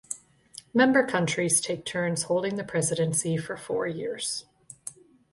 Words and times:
Member 0.73 1.05
countries 1.05 1.61
take 1.61 1.85
turns 1.85 2.23
holding 2.23 2.55
the 2.55 2.63
presidency 2.63 3.37
for 3.37 3.55
four 3.55 3.85
years. 3.85 4.45